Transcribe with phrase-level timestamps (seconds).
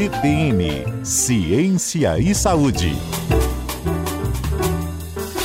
[0.00, 2.92] CBN Ciência e Saúde.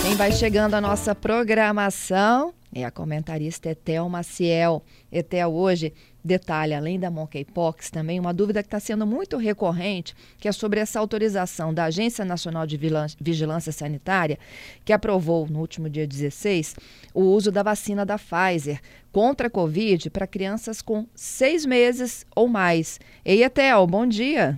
[0.01, 4.81] Quem vai chegando à nossa programação é a comentarista Etel Maciel.
[5.12, 5.91] Etel hoje
[6.25, 10.79] detalha, além da monkeypox, também uma dúvida que está sendo muito recorrente, que é sobre
[10.79, 12.79] essa autorização da Agência Nacional de
[13.21, 14.39] Vigilância Sanitária,
[14.83, 16.75] que aprovou no último dia 16
[17.14, 22.47] o uso da vacina da Pfizer contra a Covid para crianças com seis meses ou
[22.47, 23.00] mais.
[23.23, 24.57] Ei, Etel, bom dia.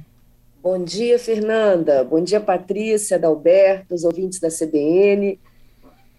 [0.64, 2.04] Bom dia, Fernanda.
[2.04, 5.38] Bom dia, Patrícia, Dalberto, os ouvintes da CBN.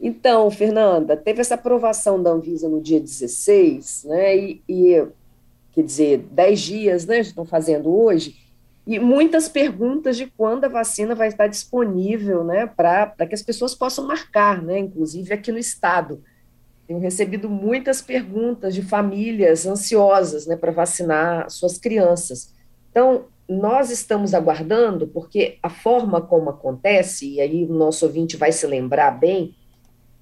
[0.00, 5.06] Então, Fernanda, teve essa aprovação da Anvisa no dia 16, né, e, e
[5.78, 8.34] quer dizer, 10 dias, né, estão fazendo hoje,
[8.84, 13.76] e muitas perguntas de quando a vacina vai estar disponível, né, para que as pessoas
[13.76, 16.20] possam marcar, né, inclusive aqui no estado.
[16.84, 22.52] Tenho recebido muitas perguntas de famílias ansiosas, né, para vacinar suas crianças.
[22.90, 28.50] Então, nós estamos aguardando, porque a forma como acontece, e aí o nosso ouvinte vai
[28.50, 29.54] se lembrar bem,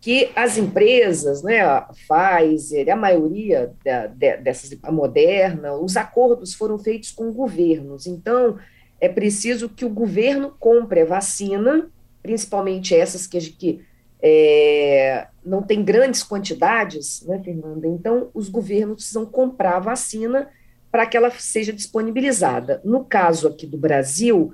[0.06, 6.54] que as empresas, né, a Pfizer, a maioria da, de, dessas, a Moderna, os acordos
[6.54, 8.06] foram feitos com governos.
[8.06, 8.56] Então,
[9.00, 11.90] é preciso que o governo compre a vacina,
[12.22, 13.84] principalmente essas que, que
[14.22, 17.88] é, não tem grandes quantidades, né, Fernanda?
[17.88, 20.48] Então, os governos precisam comprar a vacina
[20.88, 22.80] para que ela seja disponibilizada.
[22.84, 24.52] No caso aqui do Brasil,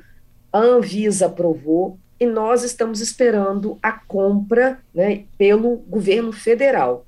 [0.51, 7.05] a Anvisa aprovou e nós estamos esperando a compra né, pelo governo federal.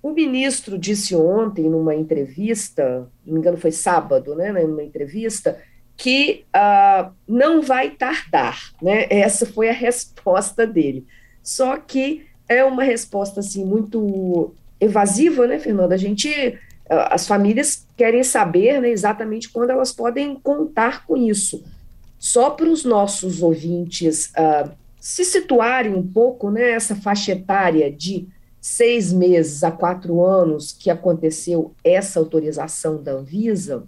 [0.00, 5.58] O ministro disse ontem, numa entrevista, não me engano foi sábado, né, numa entrevista,
[5.96, 9.06] que uh, não vai tardar, né?
[9.10, 11.04] Essa foi a resposta dele.
[11.42, 15.96] Só que é uma resposta assim muito evasiva, né, Fernanda?
[15.96, 16.30] A gente,
[16.88, 21.64] uh, as famílias querem saber né, exatamente quando elas podem contar com isso
[22.20, 28.28] só para os nossos ouvintes uh, se situarem um pouco nessa né, faixa etária de
[28.60, 33.84] seis meses a quatro anos que aconteceu essa autorização da Anvisa,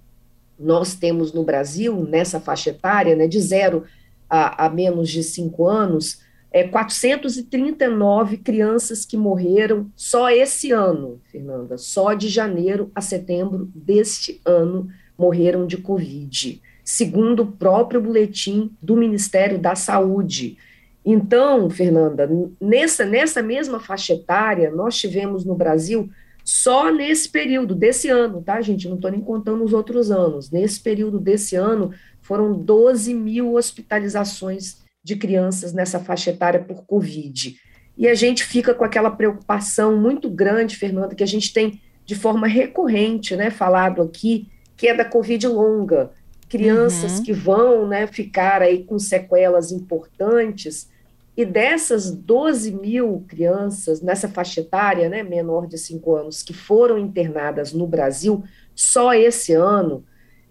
[0.59, 3.85] nós temos no Brasil, nessa faixa etária, né, de zero
[4.31, 11.77] a, a menos de cinco anos, é, 439 crianças que morreram só esse ano, Fernanda,
[11.77, 14.89] só de janeiro a setembro deste ano
[15.19, 20.57] morreram de Covid segundo o próprio boletim do Ministério da Saúde.
[21.05, 22.29] Então, Fernanda,
[22.61, 26.09] nessa, nessa mesma faixa etária, nós tivemos no Brasil,
[26.45, 28.89] só nesse período desse ano, tá, gente?
[28.89, 30.51] Não estou nem contando os outros anos.
[30.51, 37.57] Nesse período desse ano, foram 12 mil hospitalizações de crianças nessa faixa etária por Covid.
[37.97, 42.15] E a gente fica com aquela preocupação muito grande, Fernanda, que a gente tem de
[42.15, 46.11] forma recorrente, né, falado aqui, que é da Covid longa
[46.53, 47.25] crianças uhum.
[47.25, 50.87] que vão né, ficar aí com sequelas importantes,
[51.35, 56.99] e dessas 12 mil crianças nessa faixa etária, né, menor de 5 anos, que foram
[56.99, 60.05] internadas no Brasil, só esse ano,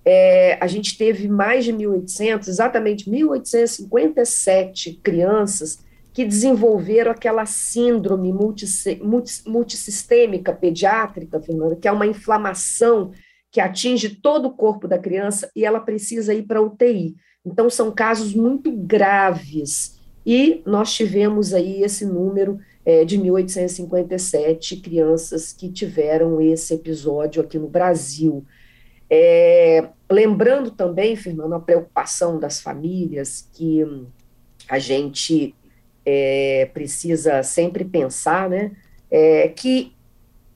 [0.04, 8.34] é, a gente teve mais de 1.800, exatamente 1.857 crianças que desenvolveram aquela síndrome
[9.46, 13.12] multissistêmica pediátrica, Fernanda, que é uma inflamação
[13.52, 17.16] que atinge todo o corpo da criança e ela precisa ir para UTI.
[17.46, 20.00] Então, são casos muito graves.
[20.26, 27.60] E nós tivemos aí esse número é, de 1.857 crianças que tiveram esse episódio aqui
[27.60, 28.46] no Brasil.
[29.10, 33.84] É, lembrando também, Fernando, a preocupação das famílias, que
[34.70, 35.54] a gente
[36.06, 38.72] é, precisa sempre pensar, né,
[39.10, 39.94] é, que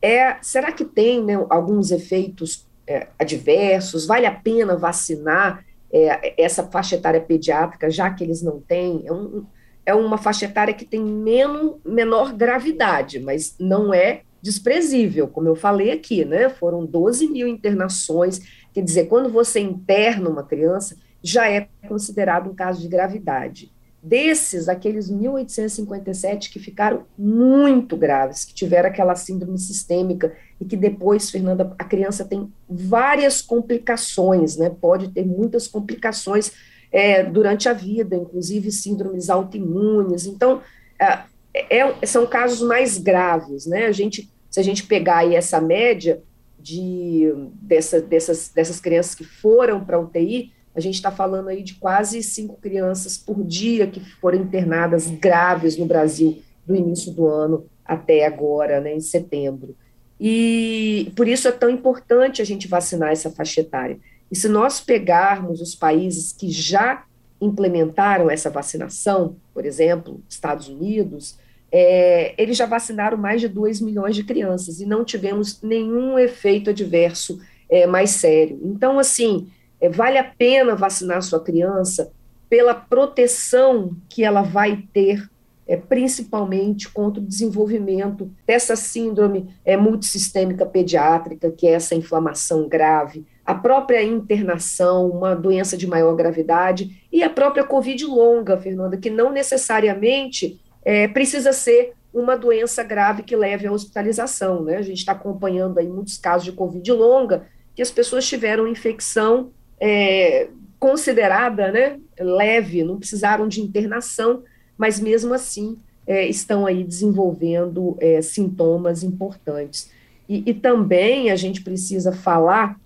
[0.02, 6.64] é, será que tem né, alguns efeitos é, adversos, vale a pena vacinar é, essa
[6.64, 9.46] faixa etária pediátrica, já que eles não têm, é, um,
[9.86, 15.56] é uma faixa etária que tem menos, menor gravidade, mas não é desprezível, como eu
[15.56, 16.50] falei aqui, né?
[16.50, 18.42] Foram 12 mil internações,
[18.74, 23.72] quer dizer, quando você interna uma criança, já é considerado um caso de gravidade.
[24.04, 31.30] Desses, aqueles 1.857 que ficaram muito graves, que tiveram aquela síndrome sistêmica e que depois,
[31.30, 34.70] Fernanda, a criança tem várias complicações, né?
[34.70, 36.52] Pode ter muitas complicações
[36.92, 40.26] é, durante a vida, inclusive síndromes autoimunes.
[40.26, 40.62] Então,
[41.00, 41.24] é,
[41.70, 43.86] é, são casos mais graves, né?
[43.86, 46.22] A gente, se a gente pegar aí essa média
[46.58, 47.32] de
[47.62, 52.22] dessa, dessas, dessas crianças que foram para UTI, a gente está falando aí de quase
[52.24, 58.26] cinco crianças por dia que foram internadas graves no Brasil do início do ano até
[58.26, 59.76] agora, né, em setembro.
[60.20, 64.00] E por isso é tão importante a gente vacinar essa faixa etária.
[64.32, 67.04] E se nós pegarmos os países que já
[67.40, 71.38] implementaram essa vacinação, por exemplo, Estados Unidos,
[71.72, 76.70] é, eles já vacinaram mais de 2 milhões de crianças e não tivemos nenhum efeito
[76.70, 77.40] adverso
[77.70, 78.60] é, mais sério.
[78.64, 79.50] Então, assim,
[79.82, 82.12] é, vale a pena vacinar sua criança
[82.50, 85.30] pela proteção que ela vai ter,
[85.68, 93.26] é, principalmente contra o desenvolvimento dessa síndrome é, multissistêmica pediátrica, que é essa inflamação grave,
[93.46, 99.10] a própria internação, uma doença de maior gravidade, e a própria Covid longa, Fernanda, que
[99.10, 104.64] não necessariamente é, precisa ser uma doença grave que leve à hospitalização.
[104.64, 104.78] Né?
[104.78, 107.46] A gente está acompanhando aí muitos casos de Covid longa,
[107.76, 110.48] que as pessoas tiveram infecção é,
[110.80, 114.44] considerada né, leve, não precisaram de internação,
[114.78, 115.78] mas mesmo assim
[116.08, 119.92] é, estão aí desenvolvendo é, sintomas importantes.
[120.28, 122.80] E, e, também a gente precisa falar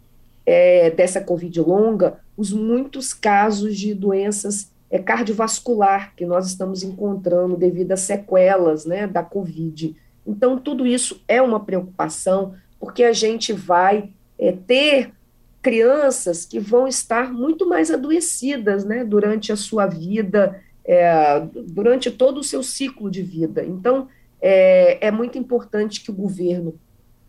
[0.46, 7.56] é, dessa Covid longa, os muitos casos de doenças é, cardiovascular que nós estamos encontrando
[7.56, 9.96] devido às sequelas né, da Covid.
[10.26, 15.12] Então, tudo isso é uma preocupação, porque a gente vai é, ter
[15.62, 20.60] crianças que vão estar muito mais adoecidas né, durante a sua vida,
[20.92, 23.64] é, durante todo o seu ciclo de vida.
[23.64, 24.08] Então,
[24.42, 26.80] é, é muito importante que o governo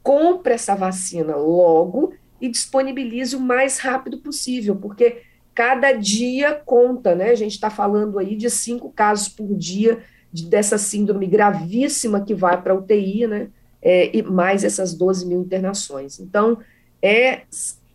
[0.02, 5.24] compre essa vacina logo e disponibilize o mais rápido possível, porque
[5.54, 7.28] cada dia conta, né?
[7.28, 10.02] A gente está falando aí de cinco casos por dia
[10.32, 13.48] de, dessa síndrome gravíssima que vai para a UTI, né?
[13.82, 16.18] É, e mais essas 12 mil internações.
[16.18, 16.58] Então,
[17.02, 17.42] é,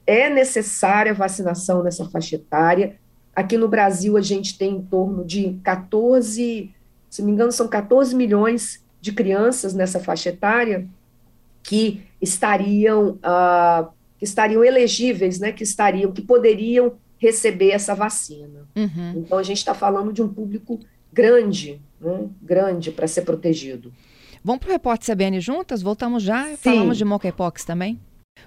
[0.06, 3.00] é necessária a vacinação nessa faixa etária.
[3.36, 6.74] Aqui no Brasil, a gente tem em torno de 14,
[7.10, 10.88] se não me engano, são 14 milhões de crianças nessa faixa etária
[11.62, 18.68] que estariam, uh, que estariam elegíveis, né, que estariam, que poderiam receber essa vacina.
[18.76, 19.14] Uhum.
[19.18, 20.80] Então, a gente está falando de um público
[21.12, 23.92] grande, né, grande para ser protegido.
[24.44, 25.82] Vamos para o repórter CBN juntas?
[25.82, 26.46] Voltamos já?
[26.50, 26.56] Sim.
[26.58, 28.00] Falamos de monkeypox também?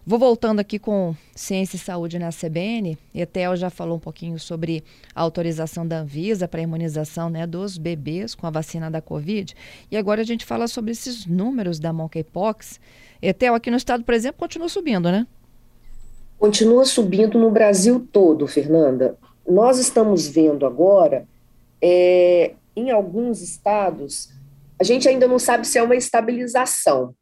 [0.09, 2.97] Vou voltando aqui com Ciência e Saúde na CBN.
[3.15, 4.83] Etel já falou um pouquinho sobre
[5.15, 9.55] a autorização da Anvisa para imunização né, dos bebês com a vacina da Covid.
[9.91, 12.81] E agora a gente fala sobre esses números da monkeypox.
[13.21, 15.27] Etel, aqui no estado, por exemplo, continua subindo, né?
[16.39, 19.15] Continua subindo no Brasil todo, Fernanda.
[19.47, 21.29] Nós estamos vendo agora,
[21.83, 24.31] é, em alguns estados,
[24.81, 27.15] a gente ainda não sabe se é uma estabilização,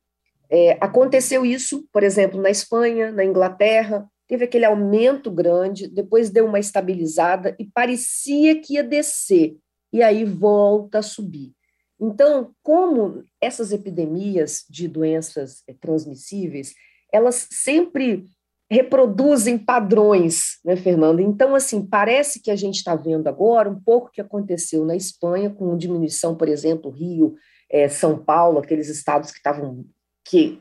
[0.51, 6.47] é, aconteceu isso, por exemplo, na Espanha, na Inglaterra, teve aquele aumento grande, depois deu
[6.47, 9.57] uma estabilizada e parecia que ia descer,
[9.93, 11.53] e aí volta a subir.
[12.01, 16.75] Então, como essas epidemias de doenças é, transmissíveis,
[17.13, 18.25] elas sempre
[18.71, 21.23] reproduzem padrões, né, Fernanda?
[21.23, 24.97] Então, assim, parece que a gente está vendo agora um pouco o que aconteceu na
[24.97, 27.37] Espanha, com diminuição, por exemplo, Rio,
[27.71, 29.85] é, São Paulo, aqueles estados que estavam
[30.29, 30.61] que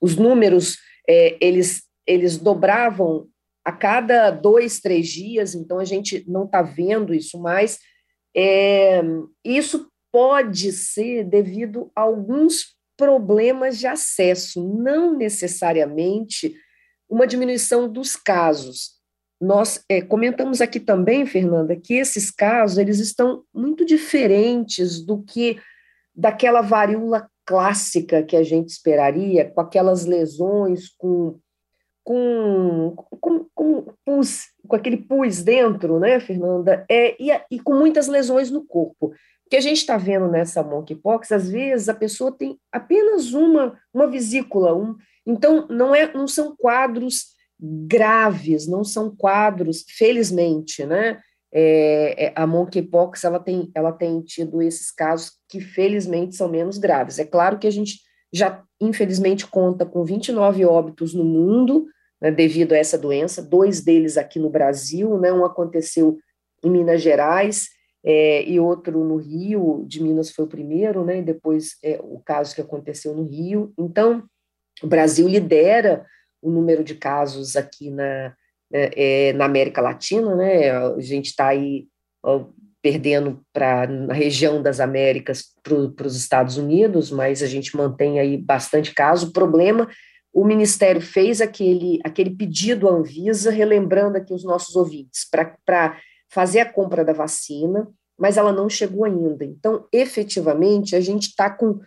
[0.00, 0.76] os números
[1.08, 3.28] é, eles, eles dobravam
[3.64, 7.78] a cada dois, três dias, então a gente não está vendo isso mais.
[8.36, 9.02] É,
[9.44, 16.54] isso pode ser devido a alguns problemas de acesso, não necessariamente
[17.08, 18.94] uma diminuição dos casos.
[19.40, 25.58] Nós é, comentamos aqui também, Fernanda, que esses casos eles estão muito diferentes do que
[26.14, 31.38] daquela varíola clássica que a gente esperaria, com aquelas lesões, com,
[32.02, 36.84] com, com, com, pus, com aquele pus dentro, né, Fernanda?
[36.90, 39.06] É, e, e com muitas lesões no corpo.
[39.46, 43.78] O que a gente está vendo nessa monkeypox, às vezes a pessoa tem apenas uma,
[43.92, 44.96] uma vesícula, um,
[45.26, 51.20] então não, é, não são quadros graves, não são quadros, felizmente, né?
[51.54, 56.78] É, é, a monkeypox ela tem, ela tem tido esses casos que felizmente são menos
[56.78, 57.20] graves.
[57.20, 58.00] É claro que a gente
[58.32, 61.86] já infelizmente conta com 29 óbitos no mundo
[62.20, 66.18] né, devido a essa doença, dois deles aqui no Brasil, né, um aconteceu
[66.64, 67.68] em Minas Gerais
[68.04, 72.18] é, e outro no Rio, de Minas foi o primeiro, né, e depois é, o
[72.18, 73.72] caso que aconteceu no Rio.
[73.78, 74.24] Então,
[74.82, 76.04] o Brasil lidera
[76.42, 78.34] o número de casos aqui na,
[78.74, 80.72] é, é, na América Latina, né?
[80.72, 81.86] A gente está aí
[82.24, 82.46] ó,
[82.82, 88.36] perdendo para na região das Américas para os Estados Unidos, mas a gente mantém aí
[88.36, 89.28] bastante caso.
[89.28, 89.88] O problema,
[90.32, 95.96] o Ministério fez aquele, aquele pedido à Anvisa, relembrando aqui os nossos ouvintes, para
[96.28, 97.88] fazer a compra da vacina,
[98.18, 99.44] mas ela não chegou ainda.
[99.44, 101.78] Então, efetivamente, a gente está com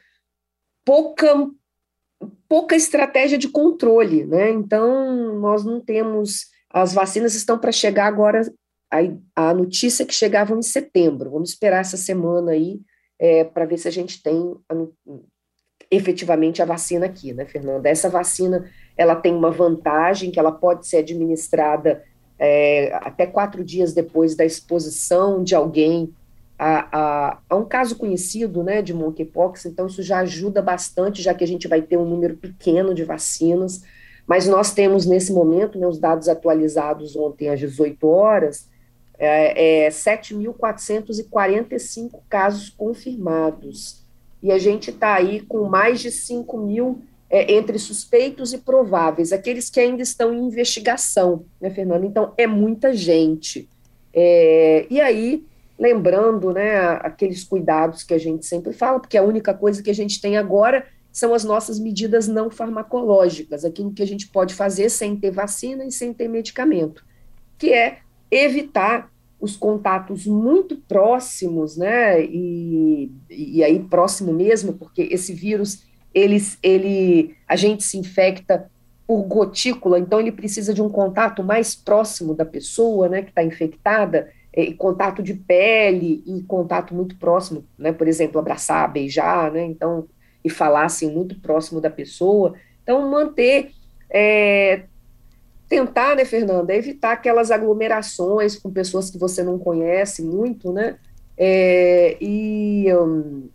[0.86, 1.50] pouca
[2.50, 4.50] pouca estratégia de controle, né?
[4.50, 8.42] Então, nós não temos As vacinas estão para chegar agora,
[8.92, 11.32] a, a notícia que chegavam em setembro.
[11.32, 12.80] Vamos esperar essa semana aí
[13.20, 14.76] é, para ver se a gente tem a,
[15.90, 17.90] efetivamente a vacina aqui, né, Fernanda?
[17.90, 22.04] Essa vacina ela tem uma vantagem que ela pode ser administrada
[22.40, 26.14] é, até quatro dias depois da exposição de alguém
[26.58, 31.34] a, a, a, um caso conhecido né, de monkeypox, então isso já ajuda bastante, já
[31.34, 33.84] que a gente vai ter um número pequeno de vacinas,
[34.28, 38.68] mas nós temos nesse momento, né, os dados atualizados ontem às 18 horas,
[39.18, 44.06] é, é 7.445 casos confirmados,
[44.44, 49.34] e a gente está aí com mais de 5 mil é, entre suspeitos e prováveis,
[49.34, 52.06] aqueles que ainda estão em investigação, né, Fernando?
[52.06, 53.68] Então, é muita gente.
[54.14, 55.44] É, e aí,
[55.78, 59.96] lembrando, né, aqueles cuidados que a gente sempre fala, porque a única coisa que a
[59.96, 60.86] gente tem agora
[61.18, 65.84] são as nossas medidas não farmacológicas, aquilo que a gente pode fazer sem ter vacina
[65.84, 67.04] e sem ter medicamento,
[67.58, 75.34] que é evitar os contatos muito próximos, né, e, e aí próximo mesmo, porque esse
[75.34, 78.70] vírus, ele, ele, a gente se infecta
[79.08, 83.44] por gotícula, então ele precisa de um contato mais próximo da pessoa, né, que está
[83.44, 89.66] infectada, e contato de pele e contato muito próximo, né, por exemplo, abraçar, beijar, né,
[89.66, 90.08] então,
[90.48, 93.72] e falar assim muito próximo da pessoa, então manter
[94.10, 94.84] é,
[95.68, 100.98] tentar, né, Fernanda, evitar aquelas aglomerações com pessoas que você não conhece muito, né,
[101.38, 103.50] é, e um,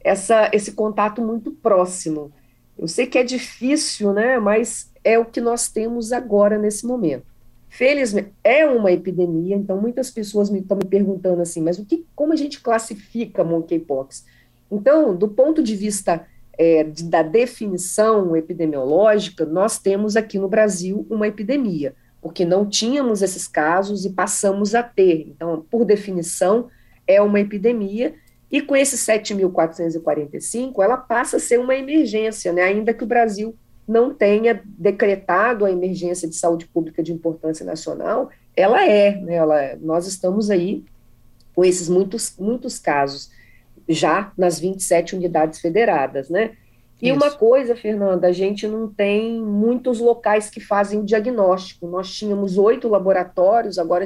[0.00, 2.32] essa, esse contato muito próximo.
[2.78, 7.26] Eu sei que é difícil, né, mas é o que nós temos agora nesse momento.
[7.68, 12.06] Felizmente, é uma epidemia, então muitas pessoas me estão me perguntando assim, mas o que,
[12.14, 14.24] como a gente classifica monkeypox?
[14.70, 16.26] Então, do ponto de vista
[16.58, 23.46] é, da definição epidemiológica, nós temos aqui no Brasil uma epidemia, porque não tínhamos esses
[23.46, 25.28] casos e passamos a ter.
[25.28, 26.68] Então, por definição,
[27.06, 28.14] é uma epidemia,
[28.50, 32.62] e com esses 7.445, ela passa a ser uma emergência, né?
[32.62, 33.54] ainda que o Brasil
[33.86, 39.34] não tenha decretado a emergência de saúde pública de importância nacional, ela é, né?
[39.34, 40.84] ela, nós estamos aí
[41.54, 43.30] com esses muitos, muitos casos
[43.88, 46.52] já nas 27 unidades federadas, né?
[47.00, 47.16] E Isso.
[47.16, 51.86] uma coisa, Fernanda, a gente não tem muitos locais que fazem o diagnóstico.
[51.86, 54.04] Nós tínhamos oito laboratórios, agora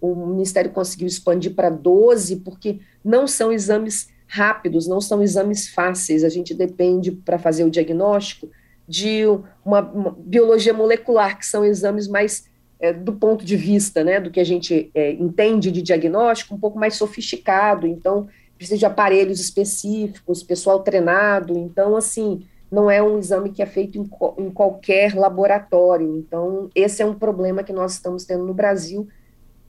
[0.00, 6.22] o Ministério conseguiu expandir para 12, porque não são exames rápidos, não são exames fáceis.
[6.24, 8.50] A gente depende, para fazer o diagnóstico,
[8.86, 9.24] de
[9.64, 14.30] uma, uma, biologia molecular, que são exames mais é, do ponto de vista né, do
[14.30, 17.86] que a gente é, entende de diagnóstico, um pouco mais sofisticado.
[17.86, 23.66] Então, precisa de aparelhos específicos, pessoal treinado, então, assim, não é um exame que é
[23.66, 26.16] feito em, em, qualquer laboratório.
[26.16, 29.08] Então, esse é um problema que nós estamos tendo no Brasil,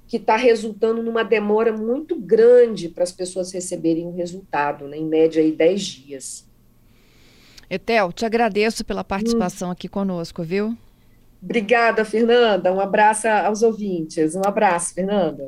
[0.07, 5.05] que está resultando numa demora muito grande para as pessoas receberem o resultado, né, em
[5.05, 6.47] média aí 10 dias.
[7.69, 9.71] Etel, te agradeço pela participação hum.
[9.71, 10.75] aqui conosco, viu?
[11.41, 12.73] Obrigada, Fernanda.
[12.73, 14.35] Um abraço aos ouvintes.
[14.35, 15.45] Um abraço, Fernanda.